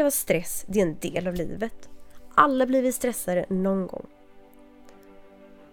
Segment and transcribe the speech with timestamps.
[0.00, 1.88] Att uppleva stress, det är en del av livet.
[2.34, 4.06] Alla blir vi stressade någon gång.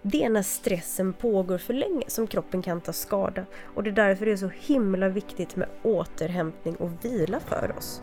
[0.02, 3.46] Det är när stressen pågår för länge som kroppen kan ta skada
[3.76, 8.02] och det är därför det är så himla viktigt med återhämtning och vila för oss.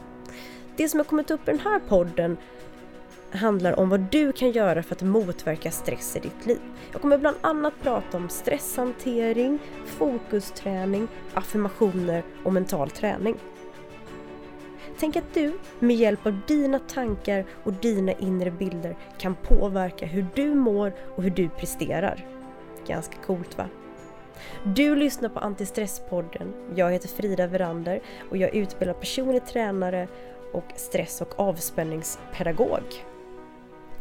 [0.76, 2.36] Det som har kommit upp i den här podden
[3.30, 6.60] handlar om vad du kan göra för att motverka stress i ditt liv.
[6.92, 13.36] Jag kommer bland annat prata om stresshantering, fokusträning, affirmationer och mental träning.
[14.98, 20.26] Tänk att du med hjälp av dina tankar och dina inre bilder kan påverka hur
[20.34, 22.26] du mår och hur du presterar.
[22.86, 23.68] Ganska coolt va?
[24.64, 26.54] Du lyssnar på Antistresspodden.
[26.74, 30.08] Jag heter Frida Verander och jag utbildar personlig tränare
[30.52, 33.04] och stress och avspänningspedagog.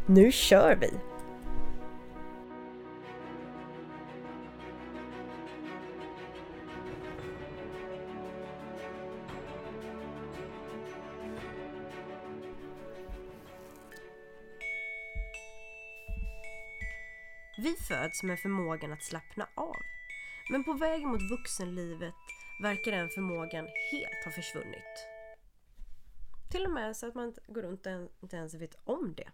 [0.06, 0.90] Nu kör vi!
[17.64, 19.76] Vi föds med förmågan att slappna av.
[20.50, 22.14] Men på väg mot vuxenlivet
[22.62, 25.06] verkar den förmågan helt ha försvunnit.
[26.50, 29.30] Till och med så att man går runt och inte ens vet om det.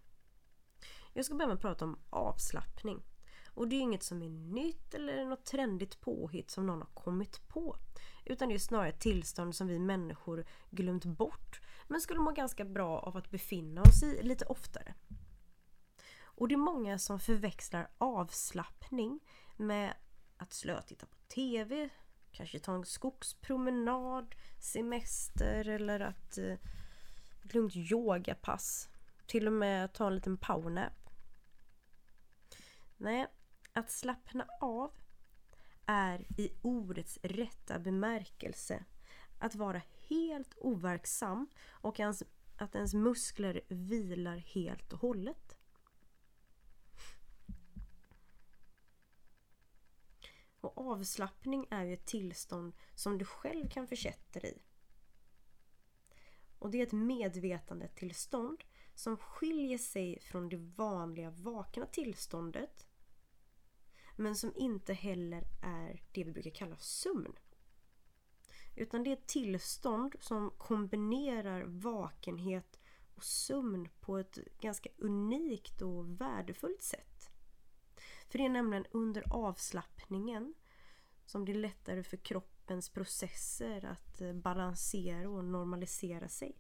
[1.13, 3.03] Jag ska börja med att prata om avslappning.
[3.55, 7.49] Och det är inget som är nytt eller något trendigt påhitt som någon har kommit
[7.49, 7.77] på.
[8.25, 12.65] Utan det är snarare ett tillstånd som vi människor glömt bort men skulle må ganska
[12.65, 14.95] bra av att befinna oss i lite oftare.
[16.41, 19.21] Och det är många som förväxlar avslappning
[19.57, 19.95] med
[20.37, 21.89] att slötitta på TV,
[22.31, 26.57] kanske ta en skogspromenad, semester eller att eh,
[27.45, 28.89] ett lugnt yogapass.
[29.27, 31.11] Till och med ta en liten powernap.
[32.97, 33.27] Nej,
[33.73, 34.93] att slappna av
[35.87, 38.85] är i ordets rätta bemärkelse
[39.39, 42.01] att vara helt overksam och
[42.57, 45.60] att ens muskler vilar helt och hållet.
[50.61, 54.63] Och avslappning är ju ett tillstånd som du själv kan försätta dig i.
[56.59, 62.87] Och det är ett medvetandetillstånd som skiljer sig från det vanliga vakna tillståndet
[64.21, 67.33] men som inte heller är det vi brukar kalla sömn.
[68.77, 72.81] Utan det är ett tillstånd som kombinerar vakenhet
[73.15, 77.10] och sömn på ett ganska unikt och värdefullt sätt.
[78.31, 80.55] För det är nämligen under avslappningen
[81.27, 86.57] som det är lättare för kroppens processer att eh, balansera och normalisera sig.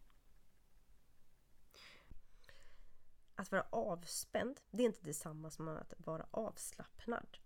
[3.34, 7.38] Att vara avspänd, det är inte detsamma som att vara avslappnad.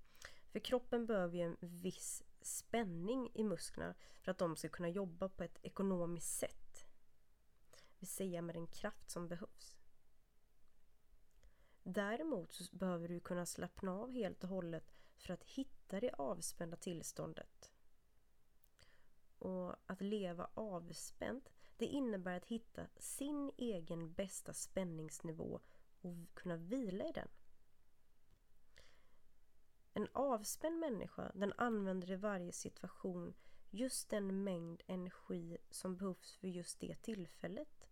[0.53, 5.29] För kroppen behöver ju en viss spänning i musklerna för att de ska kunna jobba
[5.29, 6.87] på ett ekonomiskt sätt.
[7.71, 9.77] Det vill säga med den kraft som behövs.
[11.87, 16.77] Däremot så behöver du kunna slappna av helt och hållet för att hitta det avspända
[16.77, 17.73] tillståndet.
[19.39, 25.61] Och att leva avspänt det innebär att hitta sin egen bästa spänningsnivå
[26.01, 27.29] och kunna vila i den.
[29.93, 33.35] En avspänd människa den använder i varje situation
[33.71, 37.89] just den mängd energi som behövs för just det tillfället.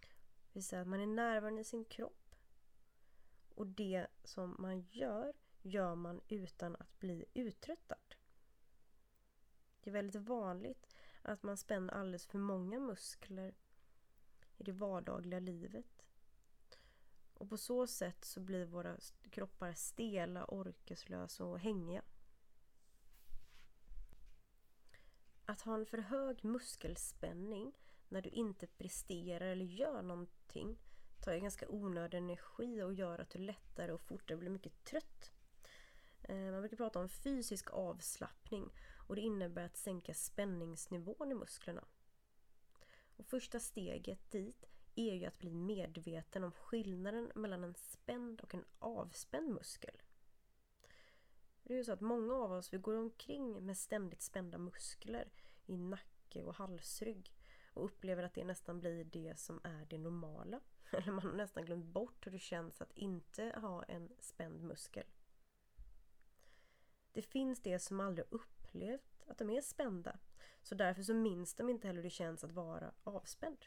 [0.00, 2.27] Det vill säga att man är närvarande i sin kropp
[3.58, 5.32] och det som man gör,
[5.62, 8.14] gör man utan att bli uttröttad.
[9.80, 10.86] Det är väldigt vanligt
[11.22, 13.54] att man spänner alldeles för många muskler
[14.56, 16.06] i det vardagliga livet.
[17.34, 18.96] Och på så sätt så blir våra
[19.30, 22.02] kroppar stela, orkeslösa och hängiga.
[25.44, 27.72] Att ha en för hög muskelspänning
[28.08, 30.78] när du inte presterar eller gör någonting
[31.20, 35.32] tar ju ganska onödig energi och gör att du lättare och fortare blir mycket trött.
[36.22, 38.70] Eh, man brukar prata om fysisk avslappning
[39.06, 41.84] och det innebär att sänka spänningsnivån i musklerna.
[43.16, 48.54] Och första steget dit är ju att bli medveten om skillnaden mellan en spänd och
[48.54, 50.02] en avspänd muskel.
[51.62, 55.32] Det är ju så att många av oss vi går omkring med ständigt spända muskler
[55.66, 57.32] i nacke och halsrygg
[57.74, 60.60] och upplever att det nästan blir det som är det normala.
[60.92, 65.06] Eller man har nästan glömt bort hur det känns att inte ha en spänd muskel.
[67.12, 70.18] Det finns de som aldrig upplevt att de är spända.
[70.62, 73.66] Så därför så minns de inte heller hur det känns att vara avspänd.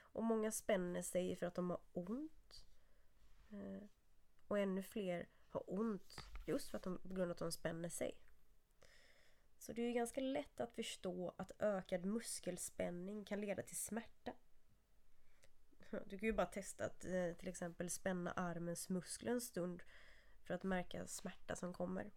[0.00, 2.64] Och många spänner sig för att de har ont.
[3.50, 3.82] Eh,
[4.48, 6.16] och ännu fler har ont
[6.46, 8.18] just för att de, på grund av att de spänner sig.
[9.58, 14.32] Så det är ganska lätt att förstå att ökad muskelspänning kan leda till smärta.
[16.06, 19.82] Du kan ju bara testa att eh, till exempel spänna armens muskler en stund
[20.42, 22.10] för att märka smärta som kommer.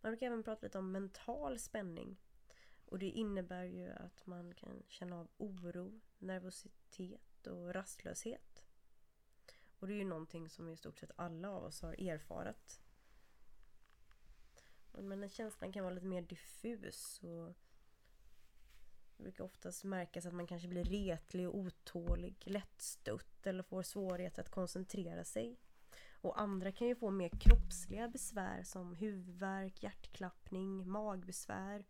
[0.00, 2.16] Man brukar även prata lite om mental spänning.
[2.86, 8.62] Och det innebär ju att man kan känna av oro, nervositet och rastlöshet.
[9.78, 12.80] Och det är ju någonting som i stort sett alla av oss har erfarat.
[14.92, 17.54] Men den känslan kan vara lite mer diffus och
[19.16, 24.38] det brukar oftast märkas att man kanske blir retlig och otålig, lättstött eller får svårighet
[24.38, 25.56] att koncentrera sig.
[26.20, 31.84] Och andra kan ju få mer kroppsliga besvär som huvudvärk, hjärtklappning, magbesvär,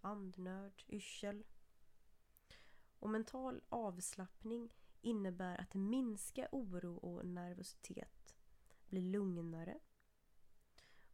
[0.00, 1.44] andnöd, yrsel.
[2.98, 8.36] Och mental avslappning innebär att minska oro och nervositet,
[8.88, 9.78] bli lugnare.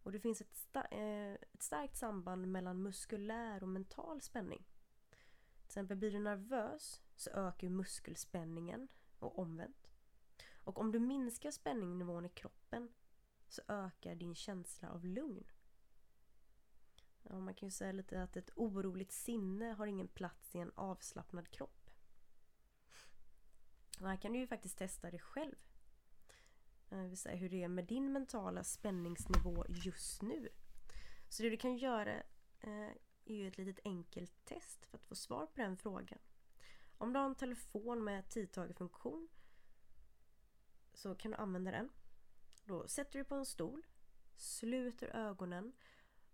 [0.02, 4.64] Och det finns ett, sta eh, ett starkt samband mellan muskulär och mental spänning.
[5.76, 8.88] Till exempel blir du nervös så ökar muskelspänningen
[9.19, 9.90] och omvänt.
[10.64, 12.88] Och om du minskar spänningnivån i kroppen
[13.49, 15.44] så ökar din känsla av lugn.
[17.23, 20.73] Ja, man kan ju säga lite att ett oroligt sinne har ingen plats i en
[20.75, 21.90] avslappnad kropp.
[24.00, 25.56] Och här kan du ju faktiskt testa dig själv.
[26.90, 30.49] Eh, det vill säga hur det är med din mentala spänningsnivå just nu.
[31.28, 32.23] Så det du kan göra
[32.61, 32.93] eh,
[33.26, 36.19] är ju ett litet enkelt test för att få svar på den frågan.
[36.99, 39.28] Om du har en telefon med tidtagarfunktion
[40.94, 41.88] så kan du använda den.
[42.64, 43.87] Då sätter du på en stol,
[44.37, 45.73] sluter ögonen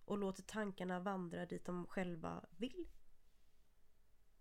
[0.05, 2.89] och låter tankarna vandra dit de själva vill.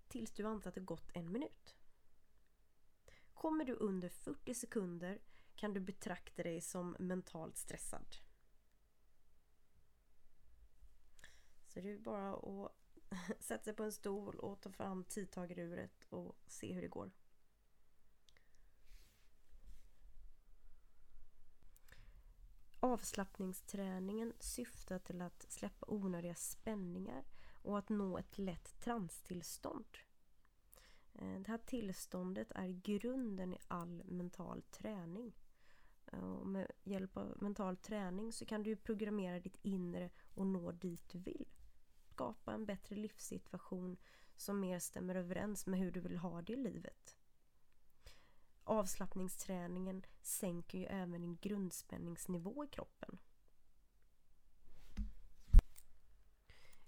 [0.07, 1.75] Tills du antar att det gått en minut.
[3.33, 5.19] Kommer du under 40 sekunder
[5.56, 8.15] kan du betrakta dig som mentalt stressad.
[11.73, 12.71] Så det är bara att
[13.39, 17.12] sätta sig på en stol och ta fram tidtagaruret och se hur det går.
[22.79, 27.23] Avslappningsträningen syftar till att släppa onödiga spänningar
[27.62, 29.97] och att nå ett lätt transtillstånd.
[31.13, 35.33] Eh, det här tillståndet är grunden i all mental träning.
[36.06, 40.71] Eh, och med hjälp av mental träning så kan du programmera ditt inre och nå
[40.71, 41.45] dit du vill.
[42.21, 43.97] Skapa en bättre livssituation
[44.35, 47.18] som mer stämmer överens med hur du vill ha det i livet.
[48.63, 53.18] Avslappningsträningen sänker ju även din grundspänningsnivå i kroppen.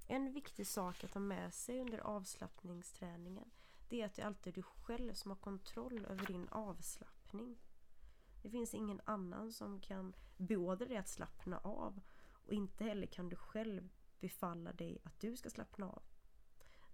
[0.08, 3.52] En viktig sak att ha med sig under avslappningsträningen
[3.90, 7.58] det är att det alltid är du själv som har kontroll över din avslappning.
[8.42, 12.02] Det finns ingen annan som kan beordra dig att slappna av
[12.46, 13.90] och inte heller kan du själv
[14.24, 16.04] befalla dig att du ska slappna av.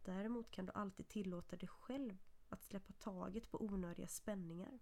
[0.03, 2.17] Däremot kan du alltid tillåta dig själv
[2.49, 4.79] att släppa taget på onödiga spänningar.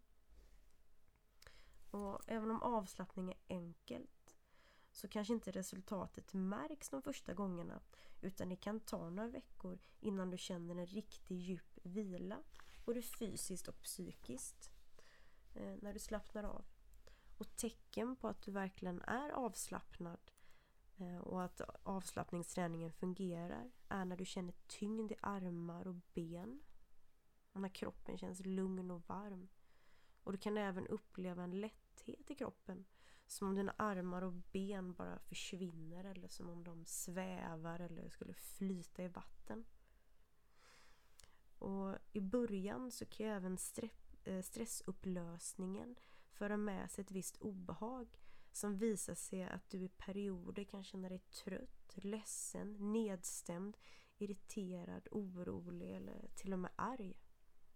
[1.91, 4.37] Och även om avslappning är enkelt
[4.91, 7.81] så kanske inte resultatet märks de första gångerna
[8.21, 12.43] utan det kan ta några veckor innan du känner en riktig djup vila
[12.85, 14.71] både fysiskt och psykiskt
[15.53, 16.65] eh, när du slappnar av.
[17.37, 20.31] Och tecken på att du verkligen är avslappnad
[20.97, 26.61] Eh, och att avslappningsträningen fungerar är när du känner tyngd i armar och ben
[27.51, 29.47] och när kroppen känns lugn och varm.
[30.23, 32.85] Och du kan även uppleva en lätthet i kroppen.
[33.27, 38.33] Som om dina armar och ben bara försvinner eller som om de svävar eller skulle
[38.33, 39.65] flyta i vatten.
[41.57, 43.57] Och I början så kan även
[44.23, 45.95] eh, stressupplösningen
[46.29, 48.07] föra med sig ett visst obehag
[48.51, 53.77] som visar sig att du i perioder kan känna dig trött, ledsen, nedstämd,
[54.17, 57.13] irriterad, orolig eller till och med arg.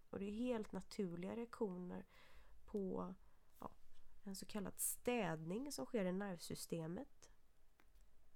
[0.09, 2.05] Och det är helt naturliga reaktioner
[2.65, 3.13] på
[3.59, 3.71] ja,
[4.23, 7.29] en så kallad städning som sker i nervsystemet.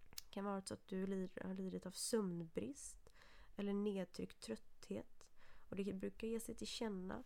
[0.10, 1.02] Det kan vara så att du
[1.42, 3.10] har lidit av sömnbrist
[3.56, 5.28] eller nedtryckt trötthet.
[5.70, 7.24] Och det brukar ge sig till känna.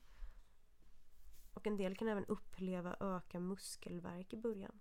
[1.53, 4.79] Och en del kan även uppleva ökad muskelvärk i början.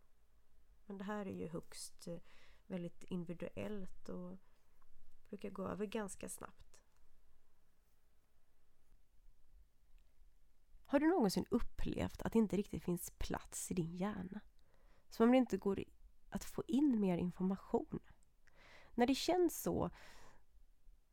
[0.89, 2.19] Men det här är ju högst eh,
[2.67, 4.39] väldigt individuellt och
[5.29, 6.81] brukar gå över ganska snabbt.
[10.85, 14.41] Har du någonsin upplevt att det inte riktigt finns plats i din hjärna?
[15.09, 15.85] Som om det inte går
[16.29, 18.01] att få in mer information?
[18.95, 19.91] När det känns så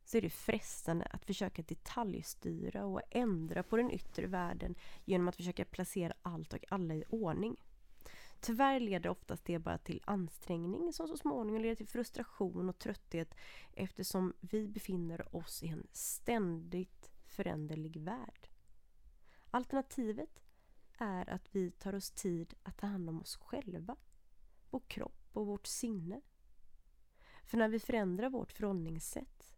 [0.04, 5.36] så är det frestande att försöka detaljstyra och ändra på den yttre världen genom att
[5.36, 7.56] försöka placera allt och alla i ordning.
[8.46, 13.34] Tyvärr leder oftast det bara till ansträngning som så småningom leder till frustration och trötthet
[13.72, 18.48] eftersom vi befinner oss i en ständigt föränderlig värld.
[19.50, 20.42] Alternativet
[20.98, 23.96] är att vi tar oss tid att ta hand om oss själva,
[24.70, 26.20] vår kropp och vårt sinne.
[27.44, 29.56] För när vi förändrar vårt förhållningssätt,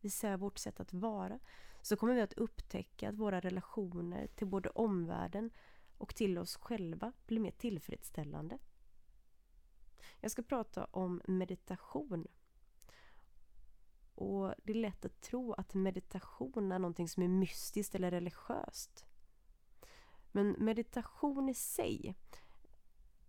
[0.00, 1.38] vi ser vårt sätt att vara,
[1.82, 5.50] så kommer vi att upptäcka att våra relationer till både omvärlden
[5.98, 8.58] och till oss själva blir mer tillfredsställande.
[10.20, 12.26] Jag ska prata om meditation.
[14.14, 19.06] Och Det är lätt att tro att meditation är någonting som är mystiskt eller religiöst.
[20.32, 22.14] Men meditation i sig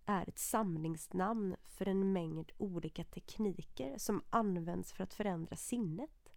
[0.06, 6.34] är ett samlingsnamn för en mängd olika tekniker som används för att förändra sinnet.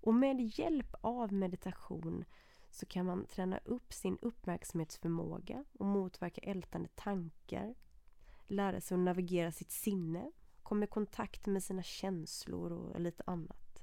[0.00, 2.24] Och med hjälp av meditation
[2.72, 7.74] så kan man träna upp sin uppmärksamhetsförmåga och motverka ältande tankar,
[8.46, 13.82] lära sig att navigera sitt sinne, komma i kontakt med sina känslor och lite annat.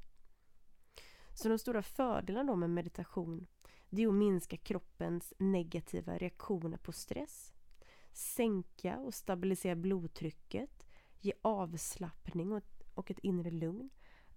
[1.33, 3.47] Så de stora fördelarna då med meditation
[3.89, 7.53] det är att minska kroppens negativa reaktioner på stress,
[8.11, 10.87] sänka och stabilisera blodtrycket,
[11.19, 12.61] ge avslappning
[12.93, 13.89] och ett inre lugn,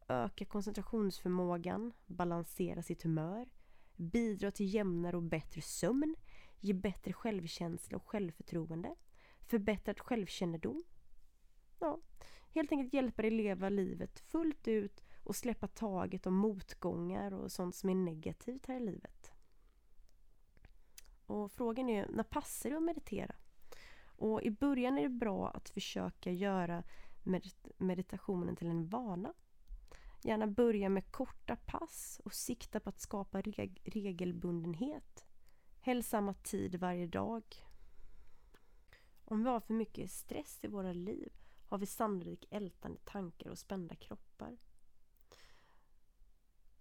[0.08, 3.48] öka koncentrationsförmågan, balansera sitt humör,
[3.96, 6.16] bidra till jämnare och bättre sömn,
[6.60, 8.94] ge bättre självkänsla och självförtroende,
[9.40, 10.82] förbättrad självkännedom.
[11.78, 12.00] Ja,
[12.50, 17.74] helt enkelt hjälpa dig leva livet fullt ut och släppa taget om motgångar och sånt
[17.74, 19.32] som är negativt här i livet.
[21.26, 23.34] Och frågan är när passar det att meditera?
[24.04, 26.82] Och i början är det bra att försöka göra
[27.78, 29.34] meditationen till en vana.
[30.24, 35.26] Gärna börja med korta pass och sikta på att skapa reg regelbundenhet.
[35.80, 37.44] Helst samma tid varje dag.
[39.24, 41.32] Om vi har för mycket stress i våra liv
[41.68, 44.58] har vi sannolikt ältande tankar och spända kroppar.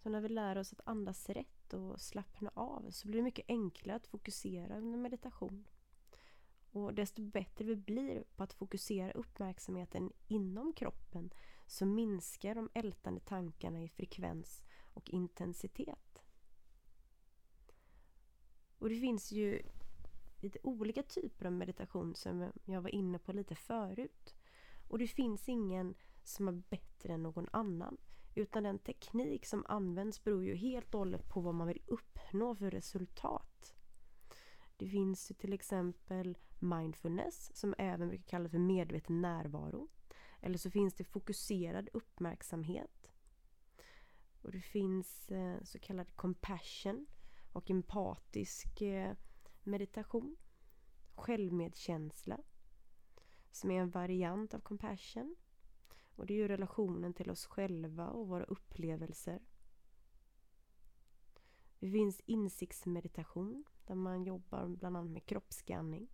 [0.03, 3.45] Så när vi lär oss att andas rätt och slappna av så blir det mycket
[3.47, 5.67] enklare att fokusera under meditation.
[6.71, 11.33] Och desto bättre vi blir på att fokusera uppmärksamheten inom kroppen
[11.67, 14.63] så minskar de ältande tankarna i frekvens
[14.93, 16.21] och intensitet.
[18.79, 19.61] Och det finns ju
[20.41, 24.35] lite olika typer av meditation som jag var inne på lite förut.
[24.87, 27.97] Och det finns ingen som är bättre än någon annan.
[28.35, 32.55] Utan den teknik som används beror ju helt och hållet på vad man vill uppnå
[32.55, 33.50] för resultat.
[34.81, 39.87] Det finns till exempel mindfulness som även brukar kallas för medveten närvaro.
[40.39, 43.11] Eller så finns det fokuserad uppmärksamhet.
[44.41, 47.07] Och det finns eh, så kallad compassion
[47.51, 49.13] och empatisk eh,
[49.63, 50.37] meditation.
[51.15, 52.39] Självmedkänsla
[53.51, 55.35] som är en variant av compassion.
[56.15, 59.41] Och det är ju relationen till oss själva och våra upplevelser.
[61.79, 66.07] Det finns insiktsmeditation där man jobbar bland annat med kroppsskanning.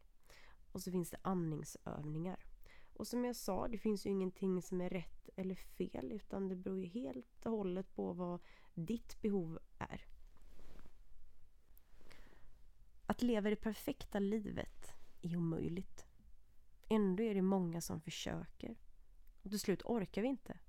[0.72, 2.46] Och så finns det andningsövningar.
[2.94, 6.56] Och som jag sa, det finns ju ingenting som är rätt eller fel utan det
[6.56, 8.42] beror ju helt och hållet på vad
[8.74, 10.06] ditt behov är.
[13.06, 16.06] Att leva det perfekta livet är omöjligt.
[16.90, 18.76] Ändå är det många som försöker.
[19.44, 20.60] Och till slut orkar vi inte.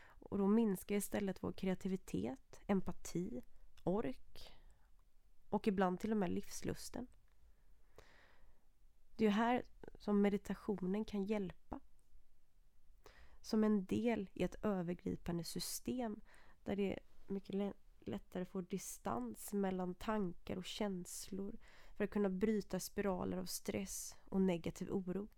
[0.00, 3.42] Och då minskar istället vår kreativitet, empati,
[3.84, 4.55] ork
[5.56, 7.06] och ibland till och med livslusten.
[9.16, 9.62] Det är här
[9.94, 11.80] som meditationen kan hjälpa.
[13.40, 16.20] Som en del i ett övergripande system
[16.64, 21.56] där det är mycket lättare att få distans mellan tankar och känslor
[21.96, 25.28] för att kunna bryta spiraler av stress och negativ oro.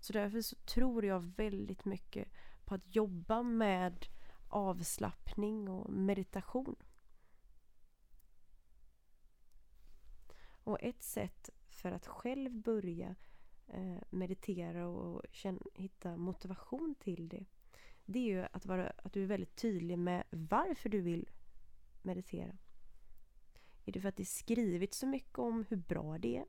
[0.00, 2.28] Så därför så tror jag väldigt mycket
[2.64, 4.06] på att jobba med
[4.48, 6.76] avslappning och meditation.
[10.64, 13.14] Och ett sätt för att själv börja
[13.68, 15.22] eh, meditera och
[15.74, 17.44] hitta motivation till det
[18.04, 21.30] det är ju att, vara, att du är väldigt tydlig med varför du vill
[22.02, 22.56] meditera.
[23.84, 26.44] Är det för att det skrivits så mycket om hur bra det är?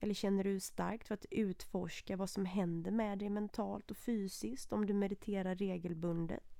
[0.00, 4.72] Eller känner du starkt för att utforska vad som händer med dig mentalt och fysiskt
[4.72, 6.59] om du mediterar regelbundet?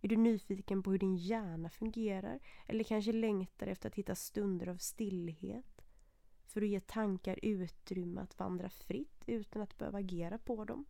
[0.00, 2.40] Är du nyfiken på hur din hjärna fungerar?
[2.66, 5.82] Eller kanske längtar efter att hitta stunder av stillhet?
[6.46, 10.84] För att ge tankar utrymme att vandra fritt utan att behöva agera på dem?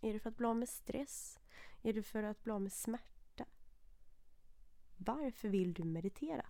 [0.00, 1.38] Är det för att bli av med stress?
[1.82, 3.44] Är det för att bli av med smärta?
[4.96, 6.46] Varför vill du meditera?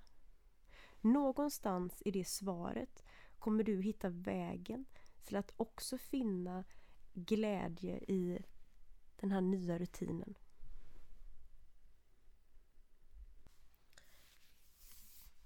[1.00, 3.04] Någonstans i det svaret
[3.38, 4.85] kommer du hitta vägen
[5.25, 6.64] till att också finna
[7.14, 8.38] glädje i
[9.16, 10.35] den här nya rutinen.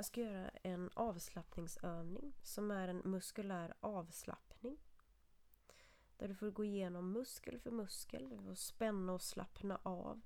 [0.03, 4.77] Jag ska göra en avslappningsövning som är en muskulär avslappning.
[6.17, 10.21] Där du får gå igenom muskel för muskel, och spänna och slappna av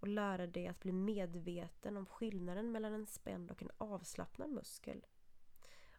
[0.00, 5.06] och lära dig att bli medveten om skillnaden mellan en spänd och en avslappnad muskel.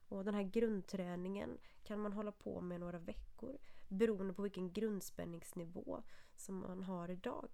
[0.10, 6.04] Och den här grundträningen kan man hålla på med några veckor beroende på vilken grundspänningsnivå
[6.36, 7.50] som man har idag.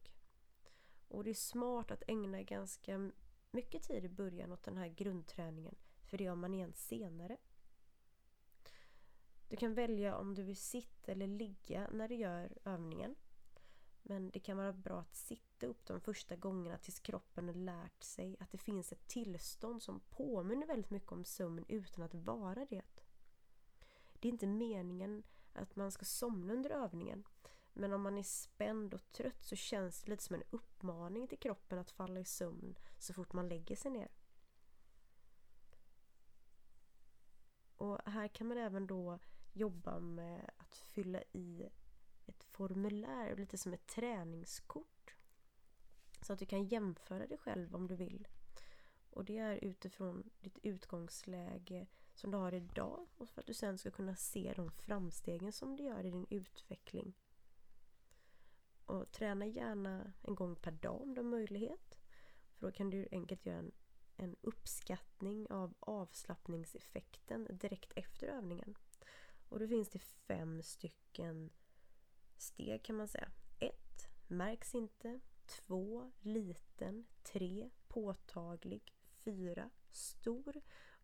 [1.08, 3.12] Och det är smart att ägna ganska
[3.52, 5.76] mycket tid i början åt den här grundträningen
[6.06, 7.38] för det gör man igen senare.
[9.48, 13.16] Du kan välja om du vill sitta eller ligga när du gör övningen.
[14.02, 18.04] Men det kan vara bra att sitta upp de första gångerna tills kroppen har lärt
[18.04, 22.66] sig att det finns ett tillstånd som påminner väldigt mycket om sömn utan att vara
[22.66, 22.82] det.
[24.14, 27.24] Det är inte meningen att man ska somna under övningen.
[27.80, 31.40] Men om man är spänd och trött så känns det lite som en uppmaning till
[31.40, 34.08] kroppen att falla i sömn så fort man lägger sig ner.
[37.76, 39.20] Och här kan man även då
[39.54, 41.70] jobba med att fylla i
[42.26, 45.16] ett formulär, lite som ett träningskort.
[46.22, 48.28] Så att du kan jämföra dig själv om du vill.
[49.10, 53.78] Och det är utifrån ditt utgångsläge som du har idag och för att du sen
[53.78, 57.14] ska kunna se de framstegen som du gör i din utveckling.
[58.90, 62.00] Och träna gärna en gång per dag om du har möjlighet.
[62.54, 63.72] För då kan du enkelt göra en,
[64.16, 68.76] en uppskattning av avslappningseffekten direkt efter övningen.
[69.50, 71.50] Och då finns det fem stycken
[72.38, 73.32] steg kan man säga.
[73.60, 73.74] 1.
[74.28, 75.20] Märks inte.
[75.46, 76.12] 2.
[76.20, 77.06] Liten.
[77.24, 77.70] 3.
[77.88, 78.94] Påtaglig.
[79.24, 79.70] 4.
[79.92, 80.62] Stor.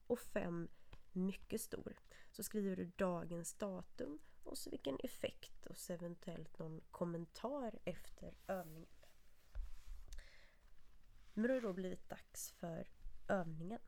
[0.07, 0.67] Och 5.
[1.11, 1.95] Mycket stor.
[2.31, 8.33] Så skriver du dagens datum och så vilken effekt och så eventuellt någon kommentar efter
[8.47, 8.89] övningen.
[11.33, 12.87] Men då har det då blivit dags för
[13.27, 13.79] övningen.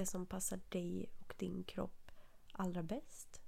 [0.00, 2.10] Det som passar dig och din kropp
[2.52, 3.42] allra bäst.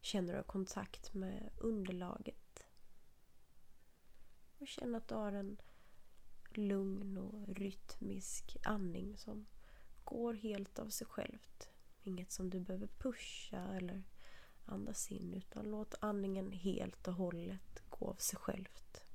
[0.00, 2.66] Känner du kontakt med underlaget.
[4.58, 5.60] Och känn att du har en
[6.50, 9.46] lugn och rytmisk andning som
[10.04, 11.70] går helt av sig självt.
[12.02, 14.02] Inget som du behöver pusha eller
[14.64, 19.09] andas in utan låt andningen helt och hållet gå av sig självt.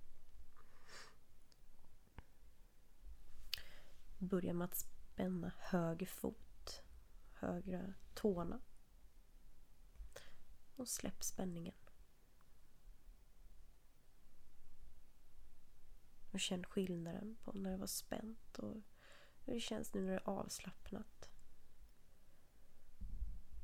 [4.17, 6.83] Börja med att spänna höger fot,
[7.33, 8.61] högra tårna
[10.75, 11.75] och släpp spänningen.
[16.31, 18.81] Och känn skillnaden på när det var spänt och
[19.39, 21.29] hur det känns nu när det är avslappnat.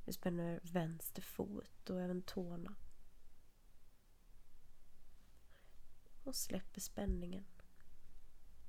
[0.05, 2.75] Du spänner vänster fot och även tårna.
[6.23, 7.45] Och släpper spänningen.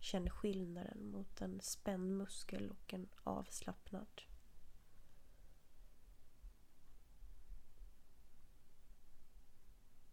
[0.02, 4.22] Känn skillnaden mot en spänd muskel och en avslappnad.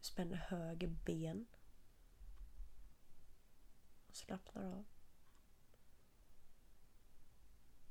[0.01, 1.45] Spänn spänner höger ben.
[4.07, 4.85] Och slappnar av.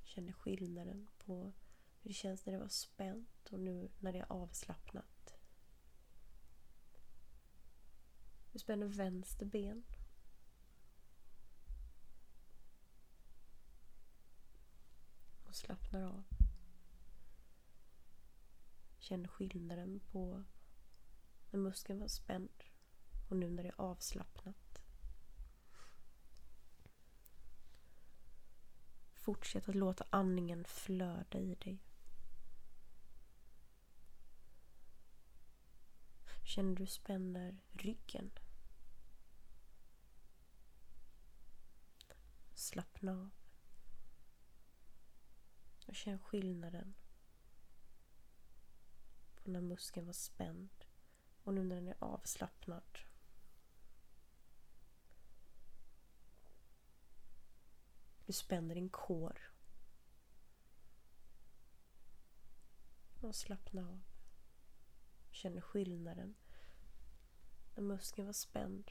[0.04, 1.52] Känner skillnaden på
[2.00, 5.34] hur det känns när det var spänt och nu när det är avslappnat.
[8.52, 9.84] Du spänner vänster ben.
[15.58, 16.24] Slappnar av.
[18.98, 20.44] Känn skillnaden på
[21.50, 22.64] när muskeln var spänd
[23.28, 24.82] och nu när det är avslappnat.
[29.14, 31.78] Fortsätt att låta andningen flöda i dig.
[36.44, 38.30] Känner du spänner ryggen.
[42.54, 43.37] Slappna av.
[45.88, 46.94] Och känn skillnaden
[49.34, 50.84] på när muskeln var spänd
[51.42, 52.98] och nu när den är avslappnad.
[58.26, 59.52] Du spänner din kår.
[63.20, 64.02] Och slappna av.
[65.30, 66.34] Känner skillnaden
[67.74, 68.90] när muskeln var spänd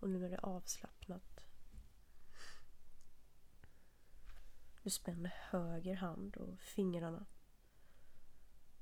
[0.00, 1.51] och nu är det avslappnat.
[4.82, 7.26] Du spänner höger hand och fingrarna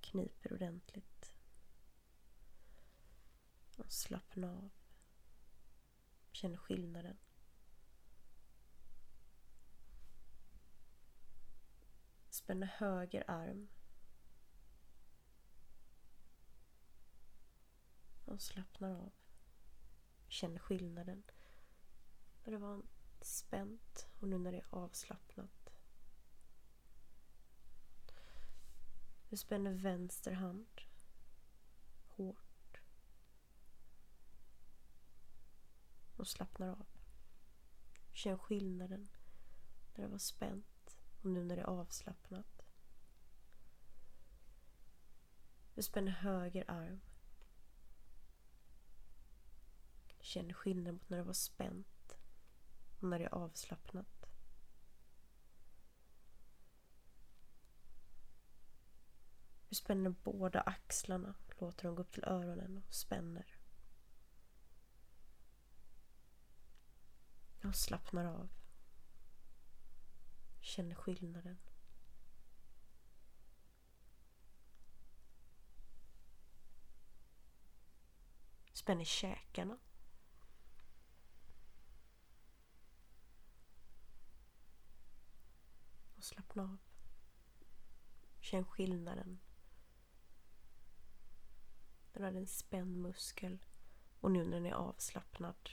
[0.00, 1.34] kniper ordentligt.
[3.76, 4.70] Och slappna av.
[6.32, 7.16] Känn skillnaden.
[12.30, 13.68] Spänn höger arm.
[18.24, 19.12] Och slappnar av.
[20.28, 21.22] Känn skillnaden.
[22.44, 22.82] När det var
[23.20, 25.59] spänt och nu när det är avslappnat.
[29.30, 30.80] Du spänner vänster hand
[32.06, 32.80] hårt.
[36.16, 36.86] Och slappnar av.
[38.12, 39.08] Känn skillnaden
[39.94, 42.62] när det var spänt och nu när det är avslappnat.
[45.74, 47.00] Du spänner höger arm.
[50.20, 52.16] Känn skillnaden mot när det var spänt
[53.00, 54.19] och när det är avslappnat.
[59.70, 63.58] Du spänner båda axlarna, låter dem gå upp till öronen och spänner.
[67.60, 68.48] Jag slappnar av.
[70.60, 71.58] Känner skillnaden.
[78.72, 79.78] Spänner käkarna.
[86.16, 86.78] Och slappna av.
[88.40, 89.38] Känn skillnaden
[92.20, 93.58] den hade en spänd muskel
[94.20, 95.70] och nu när den är avslappnad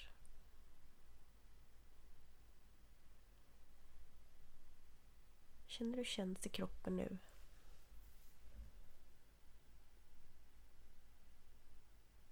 [5.65, 7.17] Känner du hur känns i kroppen nu?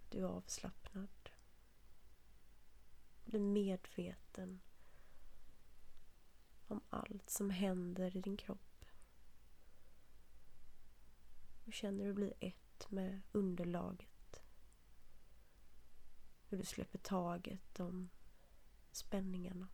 [0.10, 1.30] Du är avslappnad.
[3.26, 4.62] Du är medveten
[6.68, 8.86] om allt som händer i din kropp.
[11.66, 14.42] Du känner hur du blir ett med underlaget.
[16.48, 18.10] Hur du släpper taget om
[18.92, 19.68] spänningarna.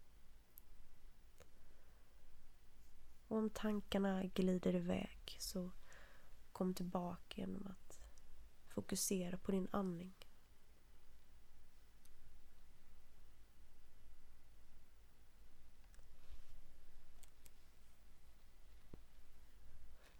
[3.27, 5.71] Och om tankarna glider iväg så
[6.51, 7.99] kom tillbaka genom att
[8.67, 10.13] fokusera på din andning.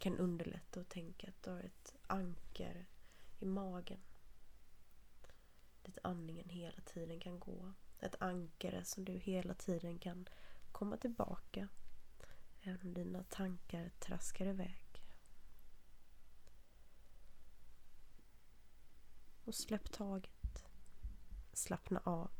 [0.02, 2.86] Kan underlätta att tänka att du har ett ankare
[3.40, 4.00] i magen.
[5.84, 7.74] Dit andningen hela tiden kan gå.
[8.00, 10.28] Ett ankare som du hela tiden kan
[10.72, 11.68] komma tillbaka
[12.62, 15.04] även om dina tankar traskar iväg.
[19.46, 20.66] Och släpp taget.
[21.54, 22.32] Slappna av.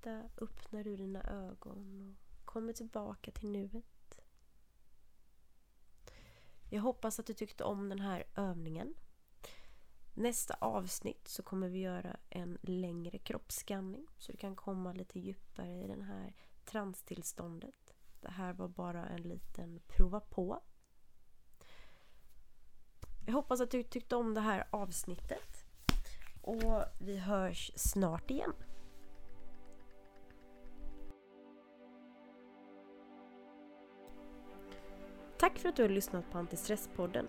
[0.00, 4.20] Sakta öppnar du dina ögon och kommer tillbaka till nuet.
[6.70, 8.94] Jag hoppas att du tyckte om den här övningen.
[10.14, 15.84] Nästa avsnitt så kommer vi göra en längre kroppsskanning så du kan komma lite djupare
[15.84, 16.34] i det här
[16.64, 17.94] transtillståndet.
[18.20, 20.62] Det här var bara en liten prova på.
[23.26, 25.64] Jag hoppas att du tyckte om det här avsnittet.
[26.42, 28.52] Och vi hörs snart igen.
[35.40, 37.28] Tack för att du har lyssnat på Antistresspodden.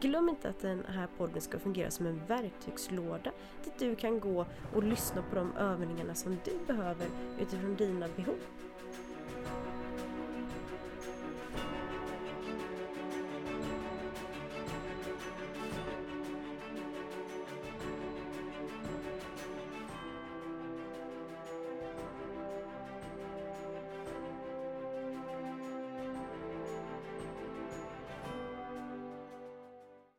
[0.00, 3.32] Glöm inte att den här podden ska fungera som en verktygslåda
[3.64, 7.06] dit du kan gå och lyssna på de övningarna som du behöver
[7.40, 8.38] utifrån dina behov.